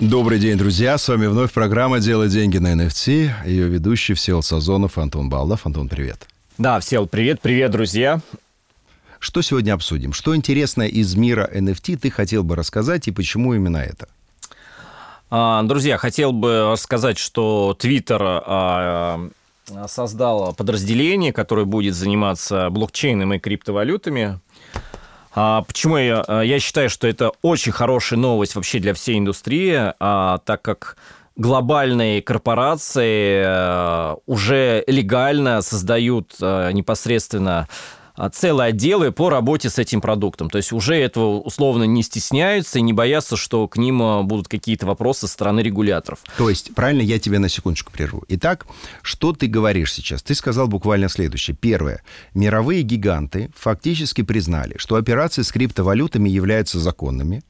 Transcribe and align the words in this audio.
Добрый 0.00 0.38
день, 0.38 0.58
друзья. 0.58 0.98
С 0.98 1.08
вами 1.08 1.26
вновь 1.26 1.52
программа 1.52 2.00
«Делать 2.00 2.30
деньги 2.30 2.58
на 2.58 2.74
NFT». 2.74 3.30
Ее 3.46 3.68
ведущий 3.68 4.14
Всевол 4.14 4.42
Сазонов, 4.42 4.98
Антон 4.98 5.28
Балдов. 5.28 5.66
Антон, 5.66 5.88
привет. 5.88 6.28
Да, 6.58 6.78
Всевол, 6.80 7.06
привет. 7.06 7.40
Привет, 7.40 7.70
друзья. 7.70 8.20
Что 9.18 9.40
сегодня 9.40 9.72
обсудим? 9.72 10.12
Что 10.12 10.36
интересное 10.36 10.88
из 10.88 11.14
мира 11.14 11.48
NFT 11.52 11.96
ты 11.96 12.10
хотел 12.10 12.44
бы 12.44 12.56
рассказать 12.56 13.08
и 13.08 13.12
почему 13.12 13.54
именно 13.54 13.78
это? 13.78 14.08
А, 15.30 15.62
друзья, 15.62 15.96
хотел 15.96 16.32
бы 16.32 16.72
рассказать, 16.72 17.16
что 17.16 17.76
Twitter 17.80 18.18
а, 18.20 19.30
создал 19.88 20.54
подразделение, 20.54 21.32
которое 21.32 21.64
будет 21.64 21.94
заниматься 21.94 22.68
блокчейном 22.68 23.34
и 23.34 23.38
криптовалютами. 23.38 24.40
А, 25.34 25.62
почему 25.62 25.96
я, 25.96 26.42
я 26.42 26.60
считаю, 26.60 26.88
что 26.88 27.06
это 27.08 27.32
очень 27.42 27.72
хорошая 27.72 28.18
новость 28.18 28.54
вообще 28.54 28.78
для 28.78 28.94
всей 28.94 29.18
индустрии, 29.18 29.92
так 29.98 30.62
как 30.62 30.96
глобальные 31.36 32.22
корпорации 32.22 33.44
уже 34.30 34.84
легально 34.86 35.62
создают 35.62 36.34
непосредственно 36.40 37.66
а, 37.68 37.68
целые 38.32 38.68
отделы 38.68 39.12
по 39.12 39.28
работе 39.28 39.70
с 39.70 39.78
этим 39.78 40.00
продуктом. 40.00 40.50
То 40.50 40.58
есть 40.58 40.72
уже 40.72 40.94
этого 40.96 41.40
условно 41.40 41.84
не 41.84 42.02
стесняются 42.02 42.78
и 42.78 42.82
не 42.82 42.92
боятся, 42.92 43.36
что 43.36 43.66
к 43.68 43.76
ним 43.76 44.02
а, 44.02 44.22
будут 44.22 44.48
какие-то 44.48 44.86
вопросы 44.86 45.22
со 45.22 45.28
стороны 45.28 45.60
регуляторов. 45.60 46.20
То 46.38 46.48
есть, 46.48 46.74
правильно, 46.74 47.02
я 47.02 47.18
тебя 47.18 47.38
на 47.38 47.48
секундочку 47.48 47.92
прерву. 47.92 48.24
Итак, 48.28 48.66
что 49.02 49.32
ты 49.32 49.46
говоришь 49.46 49.92
сейчас? 49.92 50.22
Ты 50.22 50.34
сказал 50.34 50.68
буквально 50.68 51.08
следующее. 51.08 51.56
Первое. 51.58 52.02
Мировые 52.34 52.82
гиганты 52.82 53.50
фактически 53.56 54.22
признали, 54.22 54.74
что 54.78 54.96
операции 54.96 55.42
с 55.42 55.50
криптовалютами 55.50 56.28
являются 56.28 56.78
законными, 56.78 57.42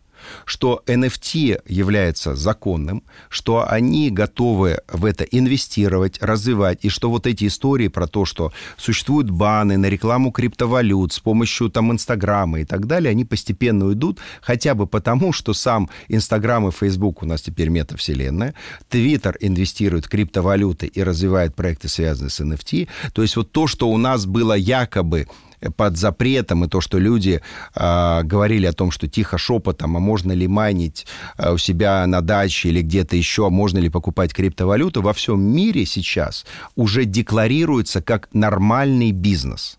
что 0.45 0.83
NFT 0.87 1.63
является 1.67 2.35
законным, 2.35 3.03
что 3.29 3.67
они 3.69 4.11
готовы 4.11 4.81
в 4.89 5.05
это 5.05 5.25
инвестировать, 5.25 6.23
развивать, 6.23 6.85
и 6.85 6.89
что 6.89 7.11
вот 7.11 7.27
эти 7.27 7.47
истории 7.47 7.89
про 7.89 8.07
то, 8.07 8.25
что 8.25 8.53
существуют 8.77 9.31
баны 9.31 9.77
на 9.77 9.87
рекламу 9.87 10.33
криптовалют 10.33 11.13
с 11.13 11.21
помощью 11.21 11.71
там 11.71 11.93
Инстаграма 11.93 12.61
и 12.61 12.65
так 12.65 12.87
далее, 12.87 13.11
они 13.11 13.25
постепенно 13.25 13.87
уйдут, 13.87 14.19
хотя 14.41 14.75
бы 14.75 14.87
потому, 14.87 15.33
что 15.33 15.55
сам 15.55 15.89
Инстаграм 16.09 16.69
и 16.69 16.71
Фейсбук 16.71 17.23
у 17.23 17.27
нас 17.27 17.43
теперь 17.43 17.69
метавселенная, 17.69 18.55
Твиттер 18.89 19.37
инвестирует 19.41 20.07
в 20.07 20.09
криптовалюты 20.09 20.87
и 20.87 21.03
развивает 21.03 21.55
проекты, 21.55 21.89
связанные 21.89 22.31
с 22.31 22.41
NFT. 22.41 22.89
То 23.13 23.23
есть 23.23 23.37
вот 23.37 23.53
то, 23.53 23.67
что 23.67 23.89
у 23.89 23.97
нас 23.97 24.27
было 24.27 24.55
якобы 24.55 25.27
под 25.77 25.97
запретом, 25.97 26.65
и 26.65 26.69
то, 26.69 26.81
что 26.81 26.99
люди 26.99 27.41
э, 27.75 28.23
говорили 28.23 28.67
о 28.67 28.73
том, 28.73 28.91
что 28.91 29.09
тихо 29.09 29.39
шепотом, 29.39 29.97
а 29.97 30.01
можно 30.01 30.33
ли 30.33 30.47
майнить 30.47 31.07
э, 31.39 31.53
у 31.53 31.59
себя 31.59 32.07
на 32.07 32.21
даче 32.21 32.69
или 32.69 32.83
где-то 32.83 33.17
еще, 33.17 33.47
а 33.47 33.51
можно 33.51 33.79
ли 33.79 33.89
покупать 33.89 34.33
криптовалюту, 34.33 35.03
во 35.03 35.13
всем 35.13 35.41
мире 35.41 35.87
сейчас 35.87 36.47
уже 36.77 37.05
декларируется 37.05 38.03
как 38.03 38.29
нормальный 38.33 39.13
бизнес. 39.13 39.79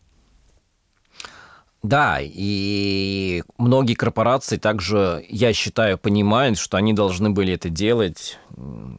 Да, 1.83 2.17
и 2.19 3.43
многие 3.59 3.93
корпорации 3.93 4.57
также, 4.57 5.23
я 5.29 5.53
считаю, 5.53 5.99
понимают, 5.99 6.57
что 6.57 6.77
они 6.77 6.93
должны 6.93 7.29
были 7.29 7.53
это 7.53 7.69
делать 7.69 8.39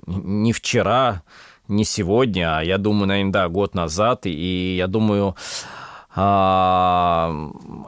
не 0.06 0.52
вчера, 0.52 1.22
не 1.68 1.84
сегодня, 1.84 2.58
а 2.58 2.62
я 2.62 2.78
думаю, 2.78 3.08
наверное, 3.08 3.32
да, 3.32 3.48
год 3.48 3.74
назад. 3.74 4.26
И 4.26 4.76
я 4.76 4.86
думаю, 4.86 5.34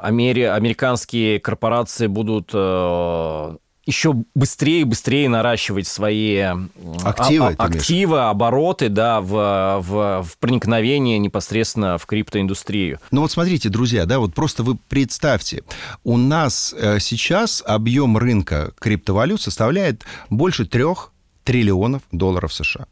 амери... 0.02 0.42
американские 0.42 1.40
корпорации 1.40 2.06
будут 2.06 2.50
э, 2.52 3.56
еще 3.88 4.12
быстрее 4.34 4.82
и 4.82 4.84
быстрее 4.84 5.30
наращивать 5.30 5.86
свои 5.86 6.36
а, 6.36 6.60
активы, 7.04 7.56
а, 7.56 7.64
активы 7.64 8.20
обороты 8.20 8.90
да, 8.90 9.22
в, 9.22 9.80
в, 9.80 10.22
в 10.24 10.38
проникновение 10.38 11.18
непосредственно 11.18 11.96
в 11.96 12.04
криптоиндустрию. 12.04 13.00
Ну 13.10 13.22
вот 13.22 13.32
смотрите, 13.32 13.70
друзья, 13.70 14.04
да, 14.04 14.18
вот 14.18 14.34
просто 14.34 14.62
вы 14.62 14.76
представьте, 14.88 15.62
у 16.04 16.18
нас 16.18 16.74
э, 16.76 16.98
сейчас 17.00 17.62
объем 17.66 18.18
рынка 18.18 18.72
криптовалют 18.78 19.40
составляет 19.40 20.04
больше 20.28 20.66
трех 20.66 21.10
триллионов 21.48 22.02
долларов 22.12 22.52
США. 22.52 22.86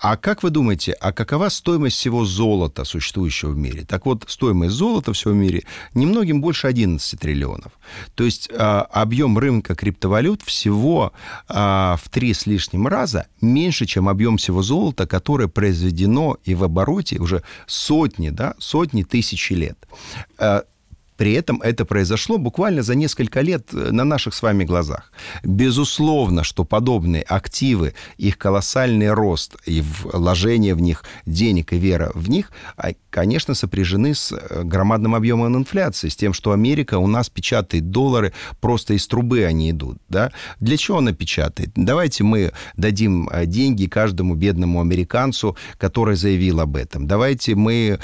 А 0.00 0.16
как 0.16 0.42
вы 0.42 0.50
думаете, 0.50 0.92
а 0.92 1.12
какова 1.12 1.48
стоимость 1.50 1.96
всего 1.96 2.24
золота, 2.24 2.82
существующего 2.84 3.50
в 3.50 3.56
мире? 3.56 3.84
Так 3.84 4.06
вот, 4.06 4.24
стоимость 4.26 4.74
золота 4.74 5.12
всего 5.12 5.32
в 5.32 5.36
мире 5.36 5.62
немногим 5.94 6.40
больше 6.40 6.66
11 6.66 7.20
триллионов. 7.20 7.70
То 8.16 8.24
есть 8.24 8.50
а, 8.52 8.82
объем 8.90 9.38
рынка 9.38 9.76
криптовалют 9.76 10.42
всего 10.42 11.12
а, 11.46 11.96
в 12.02 12.08
три 12.08 12.34
с 12.34 12.44
лишним 12.46 12.88
раза 12.88 13.26
меньше, 13.40 13.86
чем 13.86 14.08
объем 14.08 14.36
всего 14.36 14.62
золота, 14.62 15.06
которое 15.06 15.46
произведено 15.46 16.38
и 16.42 16.56
в 16.56 16.64
обороте 16.64 17.20
уже 17.20 17.44
сотни, 17.68 18.30
да, 18.30 18.54
сотни 18.58 19.04
тысяч 19.04 19.50
лет. 19.50 19.78
А, 20.38 20.64
при 21.16 21.32
этом 21.34 21.60
это 21.62 21.84
произошло 21.84 22.38
буквально 22.38 22.82
за 22.82 22.94
несколько 22.94 23.40
лет 23.40 23.68
э, 23.72 23.90
на 23.90 24.04
наших 24.04 24.34
с 24.34 24.42
вами 24.42 24.64
глазах. 24.64 25.12
Безусловно, 25.44 26.44
что 26.44 26.64
подобные 26.64 27.22
активы, 27.22 27.94
их 28.16 28.38
колоссальный 28.38 29.12
рост 29.12 29.56
и 29.66 29.82
вложение 30.02 30.74
в 30.74 30.80
них 30.80 31.04
денег 31.26 31.72
и 31.72 31.78
вера 31.78 32.10
в 32.14 32.28
них, 32.28 32.50
а, 32.76 32.90
конечно, 33.10 33.54
сопряжены 33.54 34.14
с 34.14 34.32
э, 34.32 34.62
громадным 34.64 35.14
объемом 35.14 35.56
инфляции, 35.56 36.08
с 36.08 36.16
тем, 36.16 36.32
что 36.32 36.52
Америка 36.52 36.98
у 36.98 37.06
нас 37.06 37.28
печатает 37.28 37.90
доллары, 37.90 38.32
просто 38.60 38.94
из 38.94 39.06
трубы 39.06 39.44
они 39.44 39.70
идут. 39.70 39.98
Да? 40.08 40.32
Для 40.60 40.76
чего 40.76 40.98
она 40.98 41.12
печатает? 41.12 41.70
Давайте 41.74 42.24
мы 42.24 42.52
дадим 42.76 43.28
э, 43.28 43.46
деньги 43.46 43.86
каждому 43.86 44.34
бедному 44.34 44.80
американцу, 44.80 45.56
который 45.78 46.16
заявил 46.16 46.60
об 46.60 46.76
этом. 46.76 47.06
Давайте 47.06 47.54
мы 47.54 47.98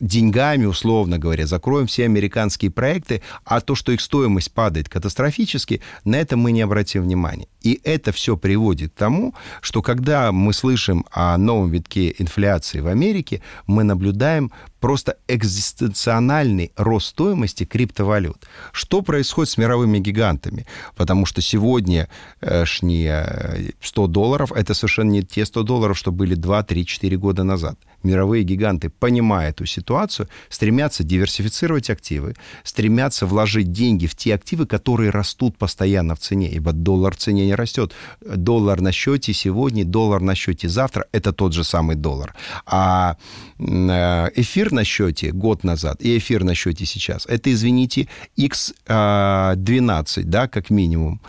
деньгами, 0.00 0.64
условно 0.64 1.18
говоря, 1.18 1.46
закроем 1.46 1.86
все 1.86 2.04
американские 2.04 2.70
проекты, 2.70 3.22
а 3.44 3.60
то, 3.60 3.74
что 3.74 3.92
их 3.92 4.00
стоимость 4.00 4.52
падает 4.52 4.88
катастрофически, 4.88 5.80
на 6.04 6.16
это 6.16 6.36
мы 6.36 6.52
не 6.52 6.62
обратим 6.62 7.02
внимания. 7.02 7.48
И 7.62 7.80
это 7.84 8.12
все 8.12 8.36
приводит 8.36 8.92
к 8.92 8.98
тому, 8.98 9.34
что 9.60 9.82
когда 9.82 10.32
мы 10.32 10.52
слышим 10.52 11.04
о 11.10 11.36
новом 11.36 11.70
витке 11.70 12.14
инфляции 12.18 12.80
в 12.80 12.86
Америке, 12.86 13.42
мы 13.66 13.84
наблюдаем 13.84 14.52
просто 14.80 15.16
экзистенциональный 15.28 16.72
рост 16.76 17.08
стоимости 17.08 17.64
криптовалют. 17.64 18.46
Что 18.72 19.02
происходит 19.02 19.50
с 19.50 19.58
мировыми 19.58 19.98
гигантами? 19.98 20.66
Потому 20.96 21.26
что 21.26 21.40
сегодня 21.40 22.08
сегодняшние 22.40 23.72
100 23.80 24.06
долларов– 24.06 24.52
это 24.54 24.74
совершенно 24.74 25.10
не 25.10 25.22
те 25.22 25.44
100 25.44 25.62
долларов, 25.62 25.98
что 25.98 26.12
были 26.12 26.34
2, 26.34 26.62
3, 26.62 26.86
4 26.86 27.16
года 27.16 27.44
назад. 27.44 27.78
Мировые 28.02 28.44
гиганты, 28.44 28.88
понимая 28.88 29.50
эту 29.50 29.66
ситуацию, 29.66 30.28
стремятся 30.48 31.04
диверсифицировать 31.04 31.90
активы, 31.90 32.34
стремятся 32.64 33.26
вложить 33.26 33.72
деньги 33.72 34.06
в 34.06 34.14
те 34.14 34.34
активы, 34.34 34.66
которые 34.66 35.10
растут 35.10 35.58
постоянно 35.58 36.14
в 36.14 36.18
цене, 36.18 36.50
ибо 36.50 36.72
доллар 36.72 37.14
в 37.14 37.18
цене 37.18 37.46
не 37.46 37.54
растет. 37.54 37.92
Доллар 38.20 38.80
на 38.80 38.92
счете 38.92 39.34
сегодня, 39.34 39.84
доллар 39.84 40.22
на 40.22 40.34
счете 40.34 40.68
завтра– 40.68 41.04
это 41.12 41.32
тот 41.32 41.52
же 41.52 41.62
самый 41.62 41.96
доллар. 41.96 42.34
А 42.66 43.16
э, 43.58 44.30
на 44.72 44.84
счете 44.84 45.32
год 45.32 45.64
назад 45.64 46.02
и 46.02 46.18
эфир 46.18 46.44
на 46.44 46.54
счете 46.54 46.86
сейчас– 46.86 47.26
это, 47.28 47.52
извините, 47.52 48.08
x12, 48.38 48.76
а, 48.88 49.54
да, 49.56 50.48
как 50.48 50.70
минимум 50.70 51.20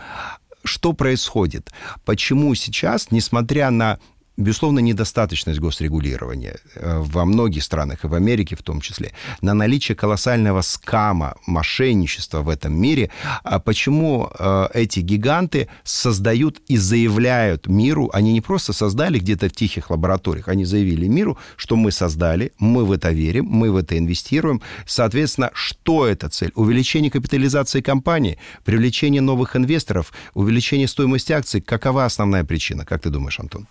что 0.64 0.92
происходит? 0.92 1.72
Почему 2.04 2.54
сейчас, 2.54 3.10
несмотря 3.10 3.70
на 3.70 3.98
безусловно, 4.36 4.78
недостаточность 4.80 5.60
госрегулирования 5.60 6.56
э, 6.74 6.98
во 7.00 7.24
многих 7.24 7.62
странах, 7.62 8.04
и 8.04 8.06
в 8.06 8.14
Америке 8.14 8.56
в 8.56 8.62
том 8.62 8.80
числе, 8.80 9.12
на 9.40 9.54
наличие 9.54 9.94
колоссального 9.94 10.62
скама, 10.62 11.34
мошенничества 11.46 12.42
в 12.42 12.48
этом 12.48 12.74
мире, 12.74 13.10
а 13.44 13.58
почему 13.58 14.30
э, 14.38 14.68
эти 14.74 15.00
гиганты 15.00 15.68
создают 15.84 16.60
и 16.68 16.76
заявляют 16.76 17.66
миру, 17.66 18.10
они 18.12 18.32
не 18.32 18.40
просто 18.40 18.72
создали 18.72 19.18
где-то 19.18 19.48
в 19.48 19.52
тихих 19.52 19.90
лабораториях, 19.90 20.48
они 20.48 20.64
заявили 20.64 21.06
миру, 21.08 21.38
что 21.56 21.76
мы 21.76 21.92
создали, 21.92 22.52
мы 22.58 22.84
в 22.84 22.92
это 22.92 23.10
верим, 23.10 23.46
мы 23.46 23.70
в 23.70 23.76
это 23.76 23.98
инвестируем. 23.98 24.62
Соответственно, 24.86 25.50
что 25.52 26.06
эта 26.06 26.28
цель? 26.28 26.52
Увеличение 26.54 27.10
капитализации 27.10 27.80
компании, 27.80 28.38
привлечение 28.64 29.20
новых 29.20 29.56
инвесторов, 29.56 30.12
увеличение 30.34 30.88
стоимости 30.88 31.32
акций. 31.32 31.60
Какова 31.60 32.04
основная 32.04 32.44
причина, 32.44 32.84
как 32.84 33.02
ты 33.02 33.10
думаешь, 33.10 33.38
Антон? 33.38 33.66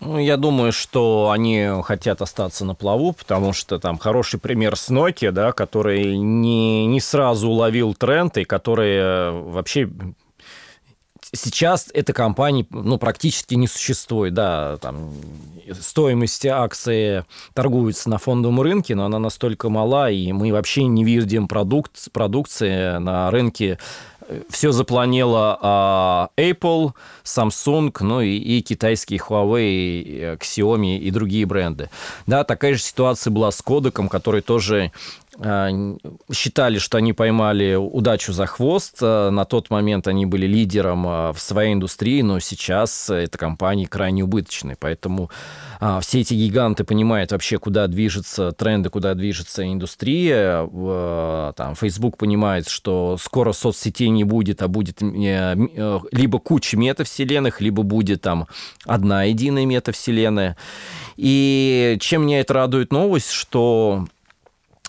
Ну, 0.00 0.18
я 0.18 0.36
думаю, 0.36 0.72
что 0.72 1.30
они 1.30 1.68
хотят 1.84 2.20
остаться 2.20 2.64
на 2.64 2.74
плаву, 2.74 3.12
потому 3.12 3.52
что 3.52 3.78
там 3.78 3.96
хороший 3.96 4.40
пример 4.40 4.76
с 4.76 4.90
Nokia, 4.90 5.30
да, 5.30 5.52
который 5.52 6.16
не, 6.16 6.86
не 6.86 7.00
сразу 7.00 7.48
уловил 7.48 7.94
тренд 7.94 8.36
и 8.38 8.44
который 8.44 8.96
э, 8.96 9.30
вообще 9.30 9.88
сейчас 11.32 11.90
эта 11.94 12.12
компания 12.12 12.66
ну, 12.70 12.98
практически 12.98 13.54
не 13.54 13.68
существует. 13.68 14.34
Да, 14.34 14.78
там 14.78 15.12
стоимость 15.80 16.44
акции 16.46 17.24
торгуется 17.54 18.10
на 18.10 18.18
фондовом 18.18 18.60
рынке, 18.60 18.94
но 18.94 19.04
она 19.04 19.18
настолько 19.18 19.68
мала, 19.68 20.10
и 20.10 20.32
мы 20.32 20.52
вообще 20.52 20.84
не 20.84 21.04
видим 21.04 21.48
продукт, 21.48 22.10
продукции 22.12 22.98
на 22.98 23.30
рынке 23.30 23.78
все 24.48 24.72
запланила 24.72 25.58
а, 25.60 26.28
Apple, 26.36 26.92
Samsung, 27.24 27.94
ну 28.00 28.20
и, 28.20 28.36
и 28.36 28.60
китайские 28.62 29.20
Huawei, 29.20 30.38
Xiaomi 30.38 30.98
и 30.98 31.10
другие 31.10 31.46
бренды. 31.46 31.90
Да, 32.26 32.44
такая 32.44 32.74
же 32.74 32.80
ситуация 32.80 33.30
была 33.30 33.50
с 33.50 33.60
Кодеком, 33.62 34.08
который 34.08 34.40
тоже 34.40 34.92
считали, 35.40 36.78
что 36.78 36.98
они 36.98 37.12
поймали 37.12 37.74
удачу 37.74 38.32
за 38.32 38.46
хвост. 38.46 38.98
А, 39.02 39.30
на 39.30 39.44
тот 39.44 39.70
момент 39.70 40.06
они 40.06 40.26
были 40.26 40.46
лидером 40.46 41.04
а, 41.06 41.32
в 41.32 41.40
своей 41.40 41.72
индустрии, 41.72 42.22
но 42.22 42.38
сейчас 42.38 43.10
эта 43.10 43.36
компания 43.36 43.86
крайне 43.86 44.22
убыточная. 44.22 44.76
Поэтому 44.78 45.30
все 46.00 46.20
эти 46.20 46.32
гиганты 46.32 46.84
понимают 46.84 47.32
вообще, 47.32 47.58
куда 47.58 47.86
движется 47.88 48.52
тренды, 48.52 48.88
куда 48.88 49.14
движется 49.14 49.70
индустрия. 49.70 50.66
Там, 51.52 51.74
Facebook 51.74 52.16
понимает, 52.16 52.68
что 52.68 53.18
скоро 53.20 53.52
соцсетей 53.52 54.08
не 54.08 54.24
будет, 54.24 54.62
а 54.62 54.68
будет 54.68 55.02
либо 55.02 56.38
куча 56.38 56.76
метавселенных, 56.78 57.60
либо 57.60 57.82
будет 57.82 58.22
там 58.22 58.46
одна 58.86 59.24
единая 59.24 59.66
метавселенная. 59.66 60.56
И 61.16 61.98
чем 62.00 62.26
меня 62.26 62.40
это 62.40 62.54
радует 62.54 62.92
новость, 62.92 63.30
что 63.30 63.84
а, 63.94 64.06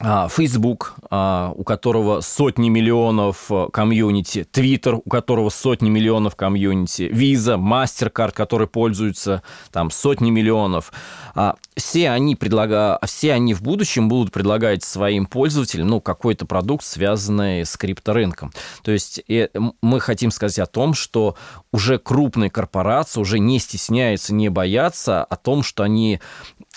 Facebook, 0.02 0.96
а, 1.10 1.54
у 1.56 1.64
которого 1.64 2.20
сотни 2.20 2.68
миллионов 2.68 3.50
э, 3.50 3.68
комьюнити, 3.72 4.46
Twitter, 4.52 5.02
у 5.04 5.10
которого 5.10 5.50
сотни 5.50 5.90
миллионов 5.90 6.36
комьюнити, 6.36 7.04
Visa, 7.04 7.58
MasterCard, 7.58 8.34
которые 8.34 8.68
пользуются 8.68 9.42
там 9.72 9.90
сотни 9.92 10.32
миллионов. 10.32 10.92
А, 11.34 11.56
все 11.78 12.10
они, 12.10 12.36
предлага... 12.36 13.00
все 13.06 13.32
они 13.32 13.54
в 13.54 13.62
будущем 13.62 14.10
будут 14.10 14.34
предлагать 14.34 14.84
своим 14.84 15.28
пользователям 15.28 15.88
ну, 15.88 16.02
какой-то 16.02 16.46
продукт, 16.46 16.84
связанный 16.84 17.66
с 17.66 17.78
крипторынком. 17.78 18.52
То 18.84 18.92
есть 18.92 19.24
э, 19.30 19.48
мы 19.82 20.02
хотим 20.02 20.30
сказать 20.30 20.60
о 20.60 20.66
том, 20.66 20.94
что 20.94 21.38
уже 21.72 22.00
крупные 22.00 22.50
корпорации 22.50 23.22
уже 23.22 23.40
не 23.40 23.60
стесняются, 23.60 24.34
не 24.34 24.50
боятся 24.50 25.24
о 25.24 25.38
том, 25.38 25.64
что 25.64 25.84
они, 25.84 26.20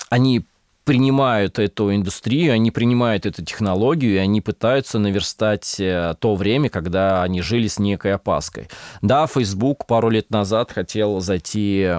они 0.09 0.45
принимают 0.89 1.59
эту 1.59 1.95
индустрию, 1.95 2.55
они 2.55 2.71
принимают 2.71 3.27
эту 3.27 3.45
технологию, 3.45 4.15
и 4.15 4.17
они 4.17 4.41
пытаются 4.41 4.99
наверстать 4.99 5.79
э, 5.79 6.15
то 6.19 6.35
время, 6.35 6.71
когда 6.71 7.23
они 7.23 7.43
жили 7.43 7.69
с 7.69 7.79
некой 7.79 8.15
опаской. 8.15 8.69
Да, 9.03 9.27
Facebook 9.27 9.85
пару 9.87 10.09
лет 10.09 10.31
назад 10.31 10.73
хотел 10.73 11.21
зайти 11.21 11.91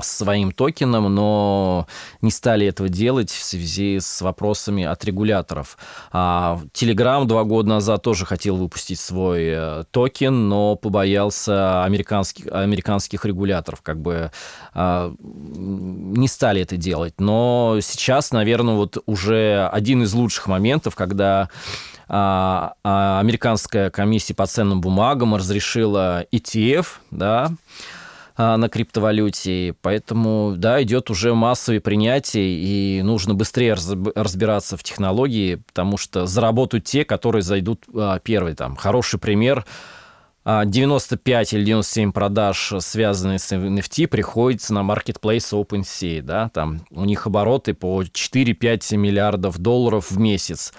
своим 0.00 0.52
токеном, 0.52 1.14
но 1.14 1.86
не 2.20 2.30
стали 2.30 2.66
этого 2.66 2.88
делать 2.88 3.30
в 3.30 3.42
связи 3.42 3.98
с 4.00 4.20
вопросами 4.22 4.84
от 4.84 5.04
регуляторов. 5.04 5.78
Telegram 6.12 7.24
два 7.24 7.44
года 7.44 7.68
назад 7.68 8.02
тоже 8.02 8.26
хотел 8.26 8.56
выпустить 8.56 9.00
свой 9.00 9.44
э, 9.44 9.84
токен, 9.90 10.48
но 10.48 10.76
побоялся 10.76 11.84
американских, 11.84 12.46
американских 12.52 13.24
регуляторов, 13.24 13.82
как 13.82 14.00
бы 14.00 14.30
а, 14.72 15.14
не 15.20 16.28
стали 16.28 16.62
это 16.62 16.76
делать. 16.76 17.14
Но 17.18 17.78
сейчас, 17.80 18.32
наверное, 18.32 18.74
вот 18.74 18.98
уже 19.06 19.68
один 19.72 20.02
из 20.02 20.12
лучших 20.14 20.46
моментов, 20.46 20.94
когда 20.94 21.48
а, 22.08 22.74
а, 22.82 23.20
американская 23.20 23.90
комиссия 23.90 24.34
по 24.34 24.46
ценным 24.46 24.80
бумагам 24.80 25.34
разрешила 25.34 26.24
ETF, 26.32 26.86
да, 27.10 27.50
на 28.36 28.68
криптовалюте. 28.68 29.74
Поэтому, 29.80 30.54
да, 30.56 30.82
идет 30.82 31.10
уже 31.10 31.34
массовое 31.34 31.80
принятие, 31.80 32.58
и 32.58 33.02
нужно 33.02 33.34
быстрее 33.34 33.74
разбираться 33.74 34.76
в 34.76 34.82
технологии, 34.82 35.56
потому 35.56 35.96
что 35.96 36.26
заработают 36.26 36.84
те, 36.84 37.04
которые 37.04 37.42
зайдут 37.42 37.84
а, 37.94 38.18
первый. 38.18 38.54
Там 38.54 38.76
хороший 38.76 39.20
пример 39.20 39.64
95 40.44 41.52
а, 41.52 41.56
или 41.56 41.64
97 41.64 42.12
продаж, 42.12 42.74
связанные 42.80 43.38
с 43.38 43.50
NFT, 43.52 44.08
приходится 44.08 44.74
на 44.74 44.80
marketplace 44.80 45.52
OpenSea, 45.52 46.20
да, 46.20 46.50
там 46.50 46.82
у 46.90 47.04
них 47.04 47.26
обороты 47.26 47.72
по 47.72 48.02
4-5 48.02 48.96
миллиардов 48.96 49.58
долларов 49.58 50.10
в 50.10 50.18
месяц 50.18 50.74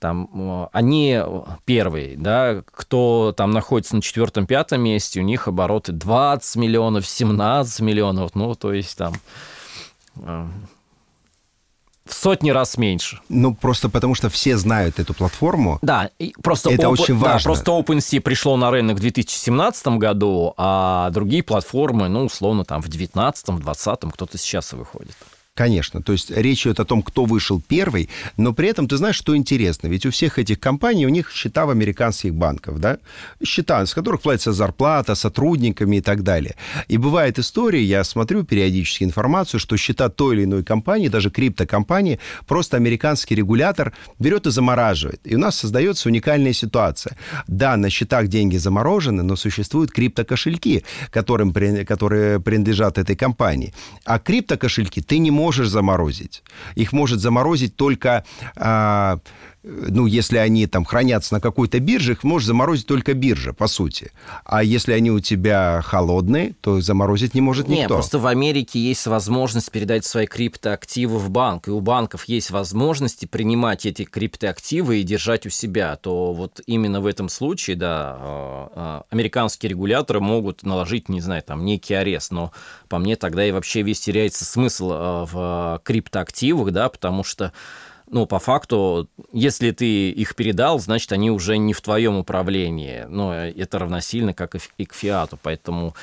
там, 0.00 0.68
они 0.72 1.20
первые, 1.66 2.16
да, 2.16 2.62
кто 2.72 3.32
там 3.36 3.52
находится 3.52 3.94
на 3.94 4.02
четвертом-пятом 4.02 4.80
месте, 4.80 5.20
у 5.20 5.22
них 5.22 5.46
обороты 5.46 5.92
20 5.92 6.56
миллионов, 6.56 7.06
17 7.06 7.80
миллионов, 7.80 8.34
ну, 8.34 8.54
то 8.54 8.72
есть 8.72 8.96
там 8.96 9.14
э, 10.16 10.46
в 12.10 12.14
сотни 12.14 12.50
раз 12.50 12.76
меньше. 12.76 13.20
Ну, 13.28 13.54
просто 13.54 13.88
потому 13.88 14.14
что 14.14 14.28
все 14.28 14.56
знают 14.56 14.98
эту 14.98 15.14
платформу. 15.14 15.78
Да, 15.82 16.10
просто 16.42 16.70
это 16.70 16.86
Open, 16.86 16.92
очень 16.92 17.14
важно. 17.16 17.38
Да, 17.38 17.44
просто 17.44 17.70
OpenSea 17.70 18.20
пришло 18.20 18.56
на 18.56 18.70
рынок 18.70 18.96
в 18.96 19.00
2017 19.00 19.86
году, 19.98 20.54
а 20.56 21.10
другие 21.10 21.42
платформы, 21.42 22.08
ну, 22.08 22.24
условно, 22.24 22.64
там 22.64 22.80
в 22.80 22.88
2019, 22.88 23.48
в 23.48 23.56
2020 23.60 24.12
кто-то 24.12 24.38
сейчас 24.38 24.72
выходит. 24.72 25.14
Конечно, 25.56 26.00
то 26.00 26.12
есть 26.12 26.30
речь 26.30 26.64
идет 26.64 26.80
о 26.80 26.84
том, 26.84 27.02
кто 27.02 27.26
вышел 27.26 27.60
первый, 27.60 28.08
но 28.38 28.54
при 28.54 28.68
этом 28.68 28.88
ты 28.88 28.96
знаешь, 28.96 29.16
что 29.16 29.36
интересно, 29.36 29.88
ведь 29.88 30.06
у 30.06 30.10
всех 30.10 30.38
этих 30.38 30.58
компаний, 30.58 31.06
у 31.06 31.10
них 31.10 31.30
счета 31.30 31.66
в 31.66 31.70
американских 31.70 32.34
банках, 32.34 32.78
да, 32.78 32.98
счета, 33.44 33.84
с 33.84 33.92
которых 33.92 34.22
платится 34.22 34.52
зарплата 34.52 35.14
сотрудниками 35.14 35.96
и 35.96 36.00
так 36.00 36.22
далее. 36.22 36.54
И 36.88 36.96
бывает 36.96 37.38
история, 37.38 37.82
я 37.82 38.04
смотрю 38.04 38.44
периодически 38.44 39.04
информацию, 39.04 39.60
что 39.60 39.76
счета 39.76 40.08
той 40.08 40.36
или 40.36 40.44
иной 40.44 40.64
компании, 40.64 41.08
даже 41.08 41.30
криптокомпании, 41.30 42.20
просто 42.46 42.78
американский 42.78 43.34
регулятор 43.34 43.92
берет 44.18 44.46
и 44.46 44.50
замораживает. 44.50 45.20
И 45.24 45.34
у 45.34 45.38
нас 45.38 45.58
создается 45.58 46.08
уникальная 46.08 46.54
ситуация. 46.54 47.18
Да, 47.48 47.76
на 47.76 47.90
счетах 47.90 48.28
деньги 48.28 48.56
заморожены, 48.56 49.22
но 49.22 49.36
существуют 49.36 49.90
криптокошельки, 49.90 50.84
которым, 51.10 51.52
которые 51.84 52.40
принадлежат 52.40 52.96
этой 52.96 53.16
компании. 53.16 53.74
А 54.06 54.18
криптокошельки 54.18 55.02
ты 55.02 55.18
не 55.18 55.30
можешь 55.30 55.39
можешь 55.40 55.68
заморозить. 55.68 56.42
Их 56.74 56.92
может 56.92 57.20
заморозить 57.20 57.76
только 57.76 58.24
а, 58.56 59.18
ну, 59.62 60.06
если 60.06 60.38
они 60.38 60.66
там 60.66 60.86
хранятся 60.86 61.34
на 61.34 61.40
какой-то 61.40 61.80
бирже, 61.80 62.12
их 62.12 62.24
может 62.24 62.46
заморозить 62.46 62.86
только 62.86 63.12
биржа, 63.12 63.52
по 63.52 63.66
сути. 63.66 64.10
А 64.44 64.62
если 64.62 64.92
они 64.92 65.10
у 65.10 65.20
тебя 65.20 65.82
холодные, 65.84 66.54
то 66.62 66.80
заморозить 66.80 67.34
не 67.34 67.42
может 67.42 67.68
никто. 67.68 67.80
Нет, 67.80 67.88
просто 67.88 68.18
в 68.18 68.26
Америке 68.26 68.78
есть 68.78 69.06
возможность 69.06 69.70
передать 69.70 70.06
свои 70.06 70.26
криптоактивы 70.26 71.18
в 71.18 71.28
банк, 71.28 71.68
и 71.68 71.70
у 71.70 71.80
банков 71.80 72.24
есть 72.24 72.50
возможности 72.50 73.26
принимать 73.26 73.84
эти 73.84 74.04
криптоактивы 74.04 75.00
и 75.00 75.02
держать 75.02 75.44
у 75.44 75.50
себя. 75.50 75.96
То 75.96 76.32
вот 76.32 76.62
именно 76.66 77.02
в 77.02 77.06
этом 77.06 77.28
случае, 77.28 77.76
да, 77.76 78.16
а, 78.18 78.72
а, 78.74 79.04
американские 79.10 79.68
регуляторы 79.68 80.20
могут 80.20 80.62
наложить, 80.62 81.10
не 81.10 81.20
знаю, 81.20 81.42
там, 81.42 81.66
некий 81.66 81.94
арест, 81.94 82.30
но 82.30 82.52
по 82.88 82.98
мне 82.98 83.16
тогда 83.16 83.44
и 83.44 83.52
вообще 83.52 83.82
весь 83.82 84.00
теряется 84.00 84.46
смысл 84.46 84.90
а, 84.92 85.26
в 85.26 85.82
криптоактивах, 85.84 86.72
да, 86.72 86.88
потому 86.88 87.24
что 87.24 87.52
ну, 88.10 88.26
по 88.26 88.38
факту, 88.38 89.08
если 89.32 89.70
ты 89.70 90.10
их 90.10 90.34
передал, 90.34 90.78
значит, 90.80 91.12
они 91.12 91.30
уже 91.30 91.58
не 91.58 91.72
в 91.72 91.80
твоем 91.80 92.16
управлении. 92.16 93.06
Но 93.08 93.32
это 93.32 93.78
равносильно, 93.78 94.34
как 94.34 94.56
и 94.78 94.84
к 94.84 94.94
фиату. 94.94 95.38
Поэтому 95.40 95.94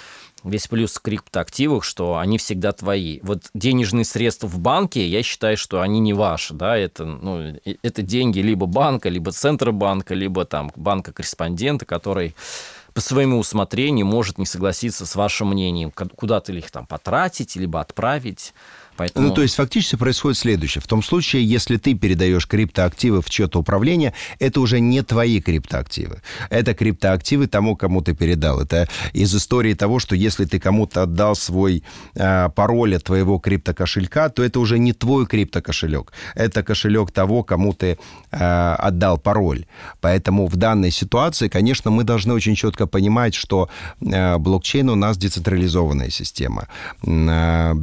весь 0.43 0.67
плюс 0.67 0.93
в 0.93 1.01
криптоактивах, 1.01 1.83
что 1.83 2.17
они 2.17 2.37
всегда 2.37 2.71
твои. 2.71 3.19
Вот 3.23 3.49
денежные 3.53 4.05
средства 4.05 4.47
в 4.47 4.59
банке, 4.59 5.05
я 5.07 5.21
считаю, 5.21 5.57
что 5.57 5.81
они 5.81 5.99
не 5.99 6.13
ваши, 6.13 6.53
да, 6.53 6.77
это, 6.77 7.05
ну, 7.05 7.55
это 7.65 8.01
деньги 8.01 8.39
либо 8.39 8.65
банка, 8.65 9.09
либо 9.09 9.31
Центробанка, 9.31 10.13
либо 10.13 10.45
там 10.45 10.71
банка-корреспондента, 10.75 11.85
который 11.85 12.35
по 12.93 13.01
своему 13.01 13.37
усмотрению 13.37 14.05
может 14.05 14.37
не 14.37 14.45
согласиться 14.45 15.05
с 15.05 15.15
вашим 15.15 15.49
мнением, 15.49 15.91
куда-то 15.91 16.51
их 16.53 16.71
там 16.71 16.87
потратить, 16.87 17.55
либо 17.55 17.79
отправить. 17.79 18.53
Поэтому... 18.97 19.27
Ну, 19.27 19.33
то 19.33 19.41
есть 19.41 19.55
фактически 19.55 19.95
происходит 19.95 20.37
следующее. 20.37 20.81
В 20.81 20.87
том 20.87 21.03
случае, 21.03 21.45
если 21.45 21.77
ты 21.77 21.93
передаешь 21.93 22.47
криптоактивы 22.47 23.21
в 23.21 23.29
чье-то 23.29 23.59
управление, 23.59 24.13
это 24.39 24.59
уже 24.59 24.79
не 24.79 25.03
твои 25.03 25.39
криптоактивы. 25.39 26.21
Это 26.49 26.73
криптоактивы 26.73 27.47
тому, 27.47 27.75
кому 27.75 28.01
ты 28.01 28.15
передал. 28.15 28.59
Это 28.59 28.89
из 29.13 29.35
истории 29.35 29.75
того, 29.75 29.99
что 29.99 30.15
если 30.15 30.45
ты 30.45 30.59
кому-то 30.59 31.03
отдал 31.03 31.35
свой 31.35 31.83
э, 32.15 32.49
пароль 32.55 32.95
от 32.95 33.03
твоего 33.03 33.37
криптокошелька, 33.37 34.29
то 34.29 34.43
это 34.43 34.59
уже 34.59 34.79
не 34.79 34.93
твой 34.93 35.27
криптокошелек. 35.27 36.11
Это 36.35 36.63
кошелек 36.63 37.11
того, 37.11 37.43
кому 37.43 37.73
ты 37.73 37.97
э, 38.31 38.75
отдал 38.79 39.17
пароль. 39.19 39.65
Поэтому 40.01 40.47
в 40.47 40.55
данной 40.55 40.91
ситуации, 40.91 41.49
конечно, 41.49 41.91
мы 41.91 42.03
должны 42.03 42.33
очень 42.33 42.55
четко 42.55 42.87
понимать, 42.87 43.35
что 43.35 43.69
э, 44.01 44.37
блокчейн 44.37 44.89
у 44.89 44.95
нас 44.95 45.17
децентрализованная 45.17 46.09
система. 46.09 46.67
Э, 47.05 47.73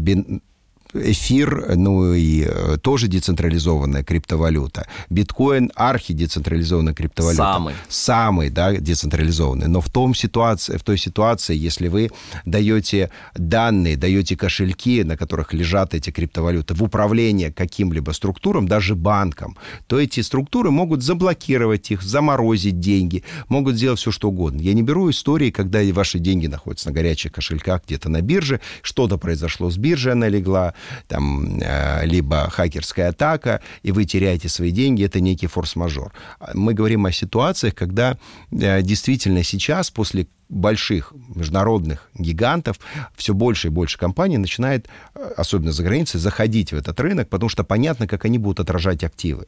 эфир, 0.95 1.77
ну 1.77 2.15
и 2.15 2.45
э, 2.47 2.77
тоже 2.81 3.09
децентрализованная 3.09 4.05
криптовалюта. 4.05 4.87
Биткоин 5.11 5.71
архидецентрализованная 5.75 6.95
криптовалюта. 6.95 7.43
Самый. 7.43 7.75
Самый, 7.89 8.51
да, 8.51 8.73
децентрализованный. 8.73 9.69
Но 9.69 9.81
в, 9.81 9.91
том 9.91 10.15
ситуации, 10.15 10.77
в 10.77 10.83
той 10.83 10.99
ситуации, 10.99 11.57
если 11.57 11.89
вы 11.89 12.11
даете 12.45 13.11
данные, 13.35 13.97
даете 13.97 14.37
кошельки, 14.37 15.05
на 15.05 15.17
которых 15.17 15.53
лежат 15.53 15.95
эти 15.95 16.11
криптовалюты, 16.11 16.75
в 16.75 16.83
управление 16.83 17.53
каким-либо 17.53 18.13
структурам, 18.13 18.69
даже 18.69 18.95
банкам, 18.95 19.57
то 19.87 20.01
эти 20.01 20.21
структуры 20.21 20.71
могут 20.71 21.03
заблокировать 21.03 21.91
их, 21.91 22.03
заморозить 22.03 22.81
деньги, 22.81 23.25
могут 23.49 23.77
сделать 23.77 24.01
все, 24.01 24.11
что 24.11 24.29
угодно. 24.29 24.61
Я 24.61 24.75
не 24.75 24.83
беру 24.83 25.11
истории, 25.11 25.51
когда 25.51 25.81
ваши 25.93 26.19
деньги 26.19 26.47
находятся 26.47 26.89
на 26.89 26.95
горячих 26.95 27.33
кошельках 27.33 27.83
где-то 27.87 28.09
на 28.09 28.21
бирже, 28.21 28.61
что-то 28.83 29.19
произошло 29.19 29.71
с 29.71 29.77
биржей, 29.77 30.13
она 30.13 30.29
легла, 30.29 30.75
там, 31.09 31.59
э, 31.61 32.07
либо 32.07 32.49
хакерская 32.50 33.11
атака, 33.11 33.61
и 33.83 33.93
вы 33.93 34.05
теряете 34.05 34.49
свои 34.49 34.71
деньги, 34.71 35.05
это 35.05 35.21
некий 35.21 35.47
форс-мажор. 35.47 36.12
Мы 36.55 36.75
говорим 36.75 37.07
о 37.07 37.12
ситуациях, 37.12 37.75
когда 37.75 38.17
э, 38.50 38.83
действительно 38.83 39.43
сейчас, 39.43 39.91
после 39.91 40.26
больших 40.49 41.13
международных 41.35 42.11
гигантов 42.15 42.79
все 43.15 43.35
больше 43.35 43.69
и 43.69 43.71
больше 43.71 43.99
компаний 43.99 44.39
начинает, 44.39 44.89
э, 45.15 45.33
особенно 45.37 45.73
за 45.73 45.83
границей, 45.83 46.21
заходить 46.21 46.73
в 46.73 46.77
этот 46.77 46.99
рынок, 47.01 47.29
потому 47.29 47.49
что 47.49 47.65
понятно, 47.65 48.07
как 48.07 48.25
они 48.25 48.39
будут 48.39 48.61
отражать 48.61 49.05
активы. 49.05 49.47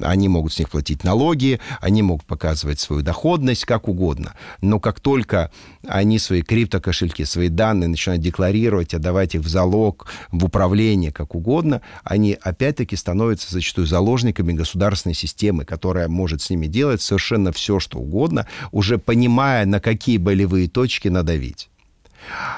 Они 0.00 0.28
могут 0.28 0.52
с 0.52 0.58
них 0.58 0.70
платить 0.70 1.04
налоги, 1.04 1.60
они 1.80 2.02
могут 2.02 2.26
показывать 2.26 2.80
свою 2.80 3.02
доходность 3.02 3.64
как 3.64 3.88
угодно. 3.88 4.34
Но 4.60 4.80
как 4.80 5.00
только 5.00 5.50
они 5.86 6.18
свои 6.18 6.42
криптокошельки, 6.42 7.24
свои 7.24 7.48
данные 7.48 7.88
начинают 7.88 8.22
декларировать, 8.22 8.94
отдавать 8.94 9.34
их 9.34 9.42
в 9.42 9.48
залог, 9.48 10.06
в 10.30 10.44
управление, 10.44 11.12
как 11.12 11.34
угодно, 11.34 11.82
они 12.04 12.36
опять-таки 12.40 12.96
становятся 12.96 13.52
зачастую 13.52 13.86
заложниками 13.86 14.52
государственной 14.52 15.14
системы, 15.14 15.64
которая 15.64 16.08
может 16.08 16.42
с 16.42 16.50
ними 16.50 16.66
делать 16.66 17.00
совершенно 17.00 17.52
все, 17.52 17.80
что 17.80 17.98
угодно, 17.98 18.46
уже 18.70 18.98
понимая, 18.98 19.66
на 19.66 19.80
какие 19.80 20.18
бы 20.18 20.31
болевые 20.32 20.66
точки 20.66 21.08
надавить. 21.08 21.68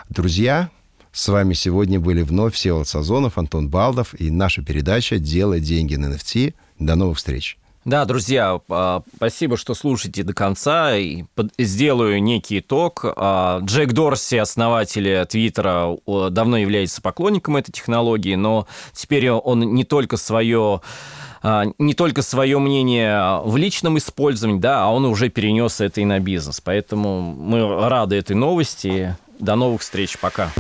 Друзья, 0.09 0.71
с 1.11 1.26
вами 1.26 1.54
сегодня 1.54 1.99
были 1.99 2.23
вновь 2.23 2.54
Всеволод 2.54 2.87
Сазонов, 2.87 3.37
Антон 3.37 3.69
Балдов 3.69 4.14
и 4.16 4.31
наша 4.31 4.62
передача 4.62 5.19
«Делай 5.19 5.59
деньги 5.59 5.97
на 5.97 6.07
NFT». 6.07 6.54
До 6.78 6.95
новых 6.95 7.19
встреч! 7.19 7.59
Да, 7.85 8.04
друзья, 8.04 8.61
а, 8.71 9.02
спасибо, 9.16 9.57
что 9.57 9.75
слушаете 9.75 10.23
до 10.23 10.33
конца. 10.33 10.97
И 10.97 11.25
сделаю 11.59 12.23
некий 12.23 12.61
итог. 12.61 13.04
А, 13.04 13.59
Джек 13.62 13.93
Дорси, 13.93 14.37
основатель 14.37 15.26
Твиттера, 15.26 15.97
давно 16.07 16.57
является 16.57 17.02
поклонником 17.02 17.57
этой 17.57 17.73
технологии, 17.73 18.37
но 18.37 18.69
теперь 18.93 19.31
он 19.31 19.75
не 19.75 19.83
только 19.83 20.16
свое 20.16 20.81
не 21.79 21.95
только 21.95 22.23
свое 22.23 22.59
мнение 22.59 23.41
в 23.45 23.57
личном 23.57 23.99
использовании, 23.99 24.59
да, 24.59 24.85
а 24.85 24.89
он 24.89 25.05
уже 25.05 25.29
перенес 25.29 25.81
это 25.81 26.01
и 26.01 26.05
на 26.05 26.19
бизнес. 26.19 26.61
Поэтому 26.61 27.21
мы 27.21 27.89
рады 27.89 28.17
этой 28.17 28.35
новости. 28.35 29.17
До 29.39 29.57
новых 29.57 29.83
встреч. 29.83 30.17
Пока. 30.19 30.51